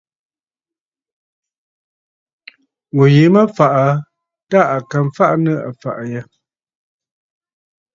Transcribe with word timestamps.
Ŋù 2.95 3.05
yìi 3.15 3.27
mə 3.33 3.41
a 3.47 3.51
fàꞌà 3.57 3.85
aa 3.91 4.03
tâ 4.49 4.59
à 4.75 4.77
ka 4.89 4.97
mfaꞌa 5.07 5.37
nɨ 5.45 5.51
a 5.67 5.71
fa 5.81 5.91
aà. 6.03 6.21